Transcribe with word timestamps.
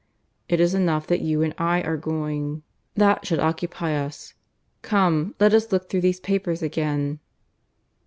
"It 0.49 0.59
is 0.59 0.73
enough 0.73 1.05
that 1.05 1.21
you 1.21 1.43
and 1.43 1.53
I 1.59 1.83
are 1.83 1.95
going. 1.95 2.63
That 2.95 3.23
should 3.27 3.37
occupy 3.37 3.93
us. 3.95 4.33
Come, 4.81 5.35
let 5.39 5.53
us 5.53 5.71
look 5.71 5.91
through 5.91 6.01
these 6.01 6.19
papers 6.19 6.63
again." 6.63 7.19